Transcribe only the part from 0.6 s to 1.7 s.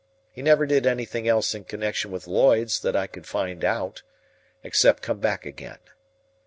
did anything else in